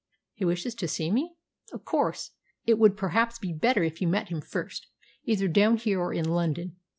[0.33, 1.35] "He wishes to see me?"
[1.71, 2.31] "Of course.
[2.65, 4.87] It would perhaps be better if you met him first,
[5.25, 6.77] either down here or in London.